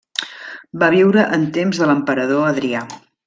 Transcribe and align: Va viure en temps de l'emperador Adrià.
Va 0.83 0.87
viure 0.95 1.27
en 1.37 1.45
temps 1.59 1.83
de 1.83 1.91
l'emperador 1.91 2.49
Adrià. 2.49 2.85